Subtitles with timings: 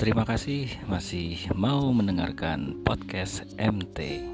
[0.00, 4.24] Terima kasih masih mau mendengarkan podcast MT.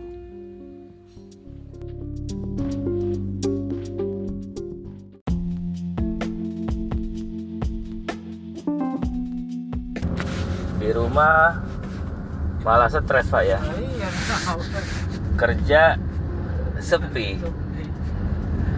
[10.79, 11.59] Di rumah
[12.63, 13.59] malah stres pak ya.
[13.59, 14.09] Iya,
[14.47, 14.63] tahu.
[15.35, 15.99] Kerja
[16.79, 17.43] sepi.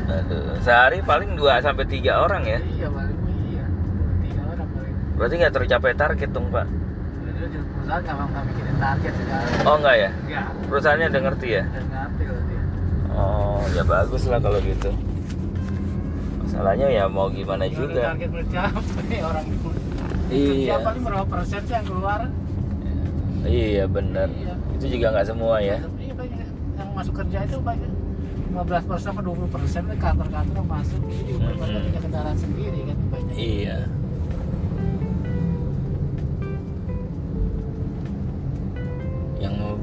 [0.08, 2.64] Aduh, sehari paling 2 sampai 3 orang ya.
[2.64, 3.20] Iya, paling
[3.52, 3.64] iya.
[4.24, 4.96] Tiga orang paling.
[5.18, 6.66] Berarti nggak tercapai target dong pak?
[7.28, 9.66] Jadi perusahaan nggak nggak mikirin target sekarang.
[9.66, 10.10] Oh enggak ya?
[10.26, 11.62] Ya, Perusahaannya udah ngerti ya?
[11.66, 12.62] dan ngerti loh dia.
[13.12, 14.90] Oh ya bagus lah kalau gitu.
[16.38, 18.02] Masalahnya ya mau gimana Kalau juga.
[18.14, 19.68] Target belum capai orang itu.
[20.28, 20.74] Iya.
[20.78, 22.20] Paling berapa persen sih yang keluar?
[23.42, 24.28] Iya benar.
[24.30, 24.54] Iya.
[24.78, 25.78] Itu juga nggak semua ya.
[25.98, 26.46] Iya banyak.
[26.78, 27.90] Yang masuk kerja itu banyak.
[28.48, 31.84] 15 persen atau 20 persen kantor-kantor masuk jadi juga mereka Mm-mm.
[31.84, 33.34] punya kendaraan sendiri kan banyak.
[33.36, 33.78] Iya.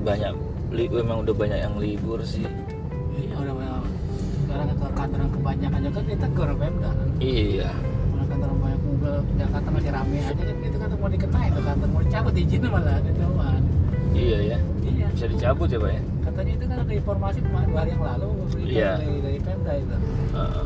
[0.05, 0.33] Banyak
[0.69, 2.45] li- memang udah banyak yang libur sih.
[3.11, 3.81] Iya udah banyak.
[4.45, 7.07] Sekarang ke kantor yang kebanyakan juga kan ditegur Pemda kan.
[7.17, 7.69] Iya.
[8.13, 11.87] Mana kantor banyak mobil Jakarta masih rame aja kan gitu kan mau dikenain tuh kantor
[11.89, 13.61] mau dicabut izinnya malah gitu kan.
[14.13, 14.57] Iya ya.
[14.85, 15.07] Iya.
[15.11, 16.01] Bisa dicabut ya pak ya.
[16.25, 18.27] Katanya itu kan ada informasi kemarin dua hari yang lalu
[18.61, 18.91] Iya.
[18.95, 19.95] dari, dari Pemda itu.
[20.31, 20.65] Heeh.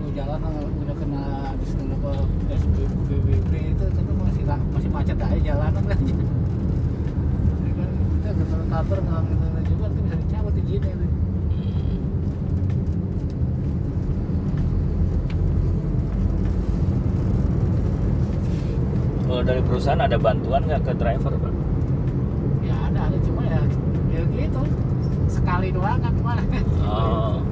[0.00, 0.40] Mau jalan
[0.80, 2.10] udah kena habis kena apa
[2.50, 3.28] SBB
[3.70, 4.42] itu kan masih
[4.74, 6.00] masih macet aja jalanan kan.
[8.40, 11.06] Ke kantor nggak nggak juga kan bisa dicabut izinnya itu.
[11.52, 12.00] Hmm.
[19.28, 21.52] Kalau dari perusahaan ada bantuan nggak ke driver pak?
[22.64, 23.60] Ya ada ada cuma ya
[24.08, 24.62] ya gitu
[25.28, 26.64] sekali doang kan kemarin.
[26.80, 27.44] Oh.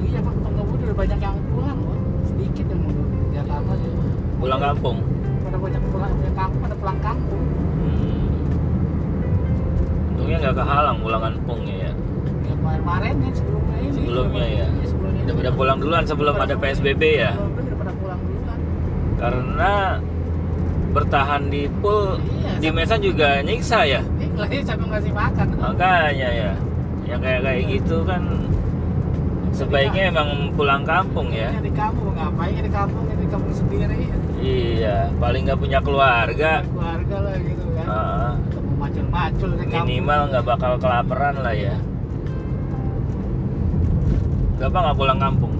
[0.00, 3.04] Iya pak pengemudi udah banyak yang pulang loh sedikit yang mau
[3.36, 3.90] Jakarta sih.
[4.40, 4.96] Pulang kampung.
[5.44, 7.44] pada banyak pulang pulang kampung pada pulang kampung
[10.44, 11.92] nggak kehalang pulang kampungnya ya.
[12.44, 14.66] ya kemarin-kemarin nih sebelumnya ini Sebelumnya ya.
[14.68, 17.32] Iya, sebelumnya Udah pada pulang duluan sebelum ada PSBB ya.
[17.32, 18.58] Udah pada pulang duluan
[19.16, 19.72] Karena
[20.92, 24.04] bertahan di pool Iya, di Mesan juga nyiksa ya.
[24.20, 26.52] ini lagi sampai ngasih makan Makanya ya.
[27.08, 28.22] Yang kayak kayak gitu kan
[29.54, 31.48] sebaiknya emang pulang kampung ya.
[31.56, 33.96] Di kampung ngapain di kampung di kampung sendiri
[34.44, 36.60] Iya, paling nggak punya keluarga.
[36.68, 37.86] keluarga lah gitu kan
[38.44, 41.74] ketemu macul-macul minimal nggak bakal kelaparan lah ya.
[44.60, 45.54] Bapak nggak pulang kampung?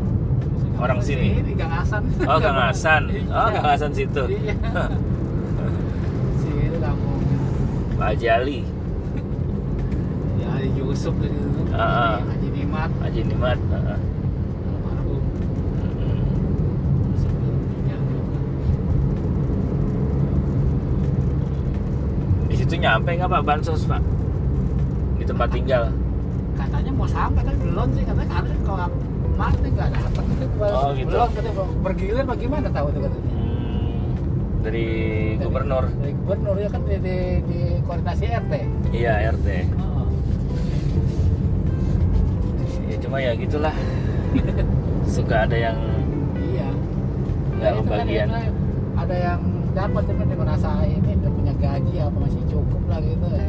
[0.74, 1.40] orang sini?
[1.40, 2.02] Ini Gangasan.
[2.28, 3.02] Oh, Gangasan.
[3.32, 3.54] Oh, Iya.
[3.56, 4.22] Gangasan situ.
[4.28, 4.54] Iya.
[6.42, 7.20] Sini kampung.
[7.94, 8.60] Pak Jali,
[10.36, 11.60] Ya Haji Yusuf dari itu.
[11.72, 12.16] Ah, ah.
[12.20, 12.90] Haji Nimat.
[13.00, 13.58] Haji Nimat.
[13.70, 13.98] Heeh.
[14.68, 15.22] Almarhum.
[15.80, 16.20] Mm-mm.
[17.16, 18.38] Sebelum meninggal juga.
[22.50, 24.02] Di situ nyampe nggak Pak bansos Pak?
[25.16, 25.88] Di tempat tinggal.
[26.54, 28.86] Katanya mau sampai tapi belum sih katanya harusnya kalau
[29.56, 30.24] tuh nggak dapat
[30.54, 31.08] Oh, gitu.
[31.08, 34.06] belum katanya bergilir bagaimana tahu tuh katanya Hmm,
[34.62, 34.86] dari
[35.36, 35.84] gubernur.
[35.92, 38.52] dari gubernur ya kan di, di, di koordinasi RT
[38.92, 39.46] Iya RT.
[39.74, 40.06] oh.
[42.84, 43.74] Ya cuma ya gitulah.
[45.06, 45.78] Suka ada yang
[46.36, 46.68] iya
[47.54, 48.06] nggak itu kan
[48.94, 49.40] ada yang
[49.72, 51.12] dapat dia merasa ini
[51.64, 53.48] gaji apa masih cukup lah gitu ya.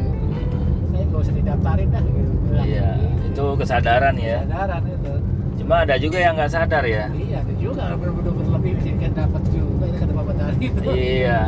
[0.87, 3.25] saya nggak usah didaftarin dah gitu bilang Iya, gitu.
[3.27, 4.37] itu kesadaran ya.
[4.41, 5.13] kesadaran itu
[5.55, 7.03] Cuma ada juga yang nggak sadar ya.
[7.11, 11.41] iya ada juga bener-bener berlebih sih kan dapat juga ini kata bapak tadi itu Iya.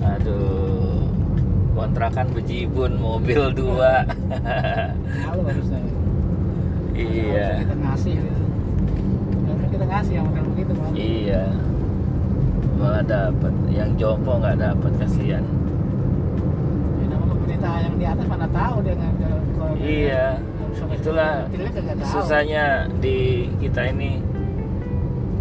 [0.00, 1.02] Aduh.
[1.70, 4.04] Kontrakan bejibun, mobil dua.
[5.24, 5.80] Malu harusnya
[6.92, 7.56] iya.
[7.56, 8.42] Harusnya kita ngasih gitu
[9.40, 11.42] Harusnya kita ngasih yang model begitu malah Iya.
[12.80, 13.52] Malah dapat.
[13.68, 15.44] Yang jompo nggak dapat kasihan.
[16.96, 19.12] ya, nama pemerintah yang di atas mana tahu dia nggak
[19.76, 20.26] Iya.
[20.90, 22.08] Itulah kagak tahu.
[22.10, 22.64] susahnya
[22.96, 23.18] di
[23.58, 24.20] kita ini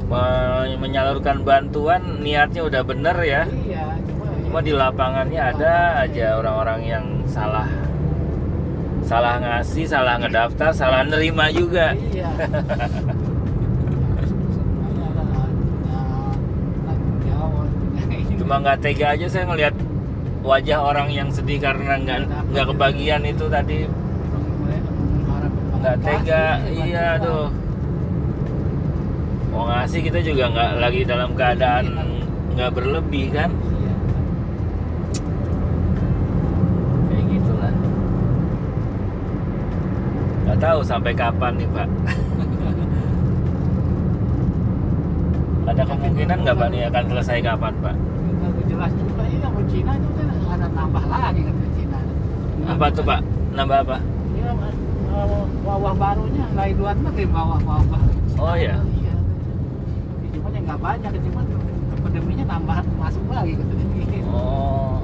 [0.06, 3.44] me- menyalurkan bantuan niatnya udah bener ya.
[3.62, 7.68] iya cuma Cuma di lapangannya ada aja orang-orang yang salah
[9.02, 11.94] salah ngasih, salah ngedaftar, salah nerima juga.
[11.94, 12.30] Iya.
[14.12, 16.02] Harus semuanya ada punya
[16.80, 17.68] tanggung jawab.
[17.70, 18.36] punya ini.
[18.50, 19.78] Cuma nggak tega aja saya ngelihat
[20.42, 23.86] wajah orang yang sedih karena nggak nggak kebagian itu tadi
[25.78, 26.58] nggak tega.
[26.66, 27.54] Iya, aduh.
[29.54, 31.94] Mau ngasih kita juga nggak lagi dalam keadaan
[32.58, 33.54] nggak berlebih kan?
[37.06, 37.74] Kayak gitulah.
[40.50, 41.90] Nggak tahu sampai kapan nih Pak.
[45.70, 47.94] Ada kemungkinan nggak Pak nih akan selesai kapan Pak?
[48.40, 52.00] Nggak jelas juga ini yang Cina itu kan ada nambah lagi katanya Cina.
[52.66, 53.20] Apa tuh Pak?
[53.54, 53.98] Nambah apa?
[54.34, 54.52] Iya.
[55.10, 58.02] Eh, wabah barunya dari luar negeri bawa wabah.
[58.40, 58.78] Oh, iya?
[58.82, 59.16] Iya.
[60.34, 61.42] Cuma yang nggak banyak, cuma
[61.98, 63.90] epideminya nambah masuk lagi katanya.
[64.30, 65.02] Oh.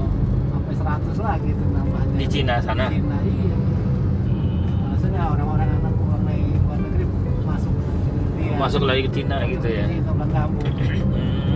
[0.54, 2.16] Sampai 100 lagi itu nambahnya.
[2.18, 2.86] Di Cina sana?
[2.90, 3.56] Di Cina, iya.
[3.56, 4.94] Hmm.
[4.94, 7.06] Maksudnya orang-orang anak orang dari luar negeri
[7.46, 7.74] masuk.
[8.56, 9.86] Masuk lagi ke Cina gitu ya.
[9.90, 10.74] Kan kampung.
[10.74, 11.55] Hmm.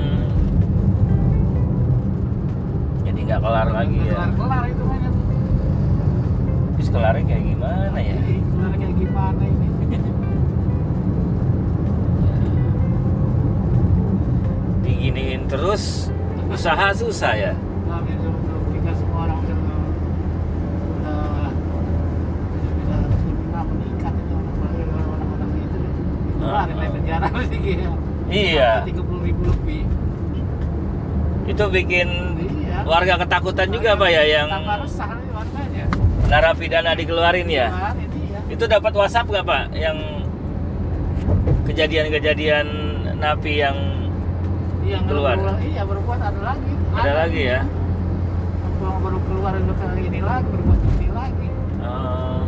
[3.30, 4.26] Nggak kelar lagi ya.
[4.34, 5.14] Kelar itu kan.
[6.74, 8.18] Terus kelarnya kayak gimana ya?
[8.26, 9.70] Kelar kayak gimana ini?
[14.82, 16.10] Diginiin terus
[16.50, 17.54] usaha susah ya.
[28.30, 28.86] Iya.
[28.86, 29.84] Tiga puluh ribu lebih.
[31.50, 32.10] Itu bikin
[32.70, 32.80] Iya.
[32.86, 35.86] warga ketakutan juga Pak ya yang warganya.
[36.26, 37.68] narapidana dikeluarin ya.
[37.68, 38.40] Keluar ini ya.
[38.48, 39.98] Itu dapat WhatsApp nggak Pak yang
[41.66, 42.68] kejadian-kejadian
[43.16, 43.78] napi yang
[44.80, 45.38] Iya, Keluar.
[45.38, 45.58] keluar.
[45.60, 46.72] Iya, berbuat ada lagi.
[46.92, 47.60] ada lagi ya?
[48.80, 51.48] Baru, baru keluar udah kali ini lagi, berbuat ini lagi.
[51.80, 52.42] Oh.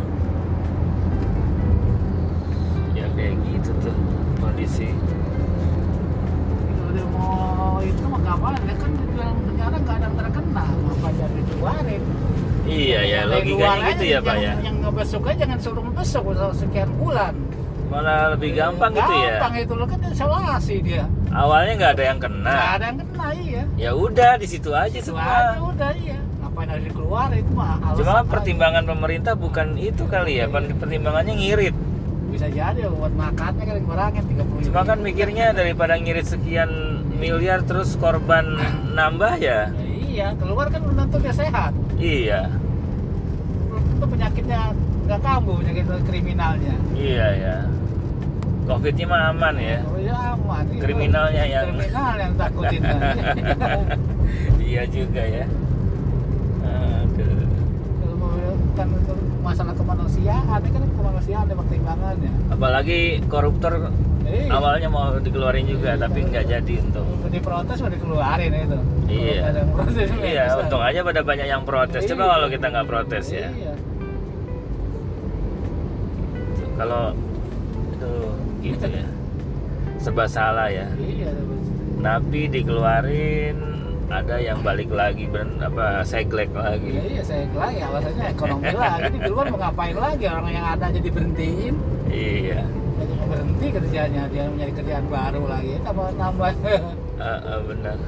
[2.92, 3.94] ya kayak gitu tuh
[4.36, 4.90] kondisi.
[6.66, 10.64] Kalau dia mau itu mah gampang, dia kan di dalam penjara nggak ada yang terkena,
[10.66, 12.02] apa jadi dikeluarin.
[12.62, 14.42] Iya ya Yang dari luar logikanya gitu aja, ya Pak ya.
[14.44, 16.24] yang, Yang ngebesuk aja jangan suruh ngebesuk
[16.54, 17.34] sekian bulan.
[17.84, 19.28] Malah lebih gampang gitu ya.
[19.36, 21.04] Gampang itu lo kan isolasi dia.
[21.28, 22.54] Awalnya nggak ada yang Nggak kena.
[22.72, 23.62] ada yang kena iya.
[23.76, 25.20] Ya udah di situ aja Itu semua.
[25.22, 26.16] aja udah iya.
[26.40, 28.24] Ngapain harus dikeluar itu mah Cuma aja.
[28.24, 31.76] pertimbangan pemerintah bukan itu kali ya, pen- pertimbangannya ngirit.
[32.28, 36.72] bisa jadi buat makannya kan kurangin 30 Cuma kan mikirnya daripada ngirit sekian
[37.12, 38.56] miliar terus korban
[38.90, 39.68] nambah ya.
[39.68, 41.76] Ya, iya, keluar kan belum tentu dia sehat.
[41.94, 42.48] Iya,
[44.02, 44.74] Tentu penyakitnya
[45.06, 46.74] nggak kambuh penyakit kriminalnya.
[46.90, 47.56] iya ya.
[48.66, 49.78] Covidnya mah aman ya.
[49.86, 50.64] Oh ya aman.
[50.74, 50.80] Iya.
[50.82, 52.82] Kriminalnya yang- kriminal yang takutin.
[54.74, 55.46] iya juga ya.
[56.66, 57.46] Aduh.
[58.02, 58.34] Kalau mau
[58.74, 58.88] kan
[59.38, 62.32] masalah kemanusiaan, ini kan kemanusiaan ada pertimbangannya.
[62.50, 62.98] Apalagi
[63.30, 64.50] koruptor Iya.
[64.50, 67.06] awalnya mau dikeluarin juga tapi nggak jadi untuk.
[67.30, 68.78] Diprotes mau dikeluarin itu.
[69.06, 69.62] Iya.
[69.70, 72.02] Protes, Iya, untung aja pada banyak yang protes.
[72.02, 72.32] Coba Iya.
[72.34, 73.46] kalau kita nggak protes ya.
[73.46, 73.71] Iya.
[76.82, 77.14] Kalau
[77.94, 78.12] itu
[78.66, 79.06] gitu ya.
[80.02, 80.90] Serba salah ya.
[80.98, 81.30] Iya.
[82.02, 83.54] Napi dikeluarin
[84.10, 86.90] ada yang balik lagi ben, apa seglek lagi.
[87.06, 89.14] iya saya lagi alasannya ekonomi lagi.
[89.14, 91.74] Di luar mau ngapain lagi orang yang ada jadi berhentiin.
[92.10, 92.60] Iya.
[92.98, 96.52] Jadi berhenti kerjanya dia mencari kerjaan baru lagi tambah nambah
[97.22, 97.98] Heeh, benar.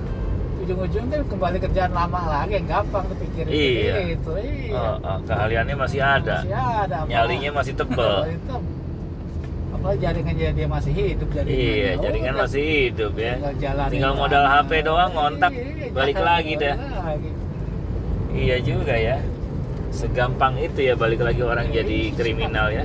[0.65, 3.95] Ujung-ujung kan kembali kerjaan lama lagi yang gampang kepikirin Iya.
[4.11, 6.37] itu iya Oh, oh, keahliannya masih ada.
[6.41, 8.15] masih ada apa- Nyalinya masih tebel.
[9.75, 12.43] apalagi jaringan dia masih hidup jaringan Iya, Oh, jaringan udah.
[12.43, 13.33] masih hidup ya.
[13.37, 14.45] Tinggal Tinggal modal.
[14.47, 16.75] HP doang, ngontak, Iya, balik jalan, lagi dah.
[16.75, 17.31] balik lagi.
[18.35, 19.17] Iya juga ya.
[19.91, 22.85] Segampang itu ya balik lagi orang Iya, jadi kriminal ya.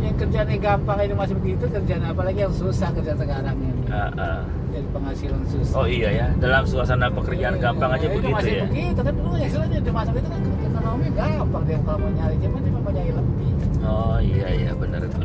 [0.00, 4.08] Yang kerjaan yang gampang ini masih begitu kerjaan apalagi yang susah kerjaan sekarang ini Ah,
[4.16, 4.40] ah.
[4.70, 8.52] jadi penghasilan susah Oh iya ya, dalam suasana pekerjaan Iya, gampang aja itu begitu masih
[8.54, 8.64] ya.
[8.66, 12.36] begitu kan dulu ya istilahnya di masa itu kan ekonomi gampang dia kalau mau nyari
[12.38, 13.52] cuman dia mau nyari lebih
[13.82, 15.20] Oh iya iya benar itu.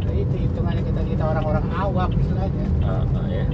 [0.00, 3.46] Nah, itu hitungannya kita kita orang-orang awam istilahnya Ah, ah, ya.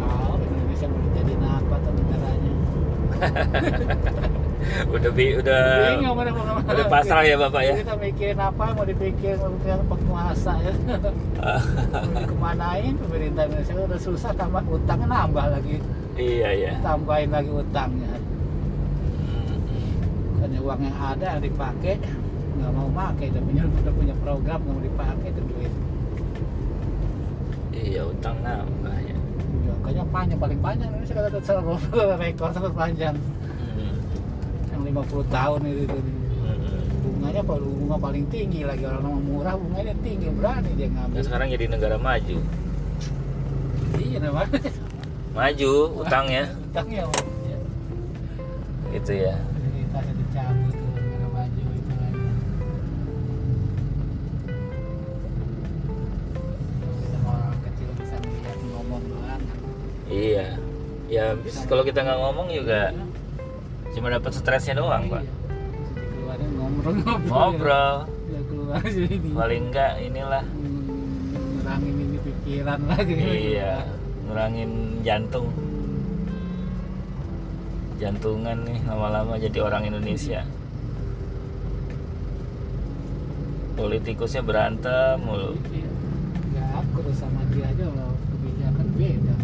[0.00, 2.52] tahu Indonesia mau jadi apa tuh negaranya
[4.94, 5.62] udah bi udah
[5.96, 7.74] bingung udah pasrah ya bapak ya.
[7.80, 10.72] kita mikirin apa mau dipikir mikirin penguasa ya.
[11.40, 15.76] Mau dikemanain pemerintah Indonesia udah susah tambah utangnya nambah lagi.
[16.20, 16.72] Iya ya.
[16.84, 18.12] tambahin lagi utangnya.
[20.40, 21.94] Karena uang yang ada yang dipakai
[22.60, 23.26] nggak mau pakai.
[23.32, 25.72] Udah punya udah punya program nggak mau dipakai itu duit.
[27.70, 29.19] Iya utang nambah ya.
[30.00, 31.72] Ya, kayaknya panjang paling panjang Indonesia kata selalu
[32.16, 33.16] rekor terpanjang
[33.70, 33.96] Hmm.
[34.74, 35.98] yang 50 tahun itu, itu.
[36.42, 36.82] Hmm.
[37.00, 41.46] bunganya baru bunga paling tinggi lagi orang orang murah bunganya tinggi berani dia ngambil sekarang
[41.54, 42.38] jadi negara maju.
[44.00, 44.60] iya namanya
[45.30, 47.14] Maju utangnya utangnya oh.
[47.46, 47.58] ya.
[48.98, 49.36] gitu ya.
[61.30, 62.90] Ya kalau kita nggak ngomong juga
[63.94, 65.22] cuma dapat stresnya doang pak.
[65.94, 67.30] Keluarnya ngobrol-ngobrol.
[67.30, 67.96] Ngobrol.
[68.30, 69.16] Ya keluar sini.
[69.30, 70.44] Paling enggak inilah.
[71.34, 73.14] Ngurangin ini pikiran lagi.
[73.14, 73.72] Iya
[74.26, 74.70] ngurangin
[75.06, 75.50] jantung.
[78.00, 80.46] Jantungan nih lama-lama jadi orang Indonesia.
[83.78, 85.58] Politikusnya berantem mulu.
[86.50, 89.34] Nggak akur sama dia aja loh kebijakan beda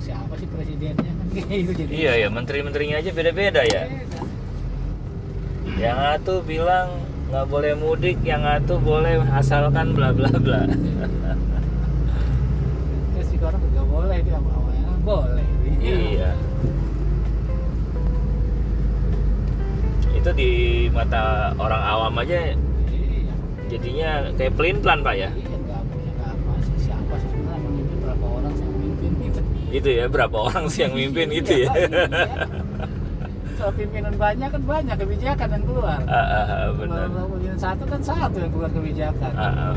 [0.00, 1.12] siapa sih presidennya?
[1.52, 1.90] Gitu jadi.
[1.92, 3.86] Iya ya menteri-menterinya aja beda-beda ya.
[3.86, 4.18] Beda.
[5.80, 6.92] yang satu bilang
[7.30, 10.66] nggak boleh mudik yang satu boleh asalkan bla bla bla.
[13.14, 14.98] Terus juga orang nggak boleh dia awalnya kan?
[15.06, 15.46] Boleh
[15.80, 16.30] iya.
[20.12, 20.50] Itu di
[20.92, 23.34] mata orang awam aja iya.
[23.72, 25.30] jadinya kayak pelin pelan pak ya?
[25.32, 25.49] Iya
[29.70, 32.44] itu ya berapa orang sih yang mimpin gitu ya Iya, iya.
[33.54, 36.00] Soal pimpinan banyak kan banyak kebijakan yang keluar.
[36.08, 39.32] Ah, benar Kalau pimpinan satu kan satu yang keluar kebijakan.
[39.36, 39.76] Ah,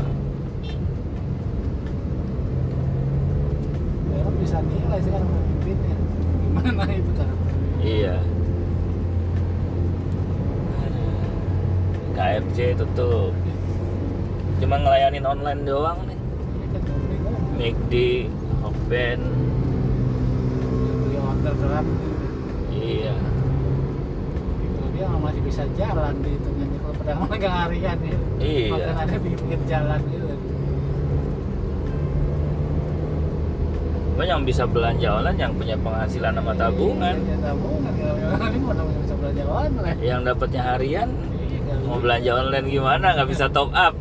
[4.08, 5.96] Orang bisa nilai sekarang pemimpinnya.
[6.40, 7.28] Gimana itu kan?
[7.84, 8.16] iya
[12.14, 13.34] KFC tutup
[14.56, 17.58] cuma ngelayanin online doang nih Ini kan ngomong-ngomong.
[17.58, 17.92] McD,
[18.62, 19.20] Hokben
[21.46, 21.86] Grab
[22.70, 23.12] iya
[24.74, 28.18] Kalau dia masih bisa jalan di hitungannya kalau pedang megang harian ya.
[28.38, 28.68] Iya.
[28.70, 30.26] Makan ada pinggir jalan gitu.
[34.08, 37.92] Cuma yang bisa belanja online yang punya penghasilan sama tabungan Iya, tabungan.
[37.92, 39.96] Kalau ini mana bisa belanja online.
[40.00, 43.94] yang dapatnya harian Iya, kalau mau belanja online gimana nggak bisa top up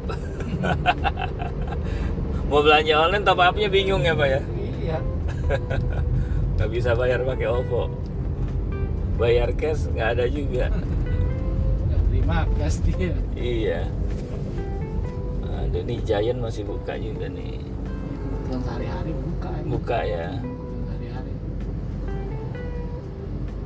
[2.47, 4.41] mau belanja online top upnya bingung ya pak ya
[4.79, 4.97] Iya.
[6.63, 7.91] nggak bisa bayar pakai OVO
[9.19, 10.71] bayar cash nggak ada juga
[12.07, 13.11] terima gas dia.
[13.35, 13.83] iya
[15.43, 17.59] ada nih Giant masih buka juga nih
[18.47, 19.49] Kebetulan sehari-hari buka.
[19.51, 19.67] ini.
[19.67, 20.27] buka ya
[20.87, 21.33] Sehari-hari.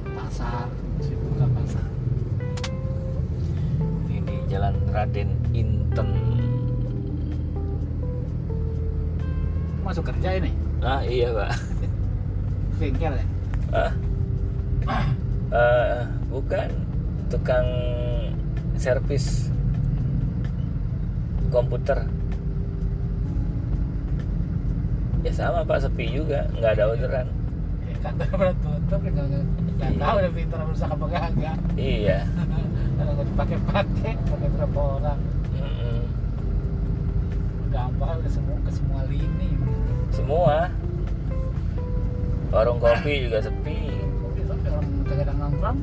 [0.10, 0.66] Pasar
[0.98, 1.86] masih buka pasar.
[4.10, 6.10] ini Jalan Raden Inten
[9.86, 10.50] Masuk kerja ini
[10.82, 11.52] ah iya pak
[12.78, 13.26] bengkel ya.
[13.72, 13.92] ah
[15.48, 16.68] Eh, bukan
[17.28, 17.64] tukang
[18.76, 19.48] servis
[21.48, 22.04] komputer
[25.22, 27.28] ya sama pak sepi juga nggak ada orderan
[27.82, 29.44] Ya, kantor udah tutup ya nggak nggak
[29.88, 29.98] Iya.
[29.98, 31.58] tahu udah pintar rusak apa kagak.
[31.76, 32.20] iya
[32.98, 35.20] Kalau nggak dipakai-pakai, pakai berapa orang.
[35.54, 36.00] Mm-mm.
[37.70, 39.50] Gampang ke semua ke semua lini.
[40.10, 40.56] semua
[42.52, 43.92] warung kopi juga sepi.
[44.68, 45.80] Orang ada nongkrong.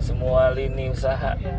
[0.00, 1.36] Semua lini usaha.
[1.38, 1.54] Ya,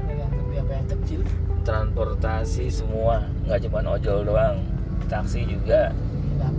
[0.62, 1.22] apa yang kecil.
[1.62, 4.66] transportasi semua nggak cuma ojol doang
[5.06, 5.94] taksi juga.
[6.42, 6.58] Kan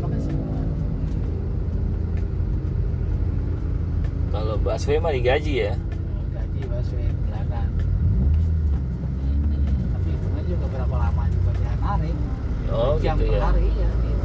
[4.30, 5.74] kalau busway mah digaji ya.
[6.30, 7.68] Gaji busway bulanan.
[9.90, 12.16] Tapi hitungnya juga berapa lama juga dia narik.
[12.72, 13.40] oh gitu ya.
[13.42, 13.88] hari ya,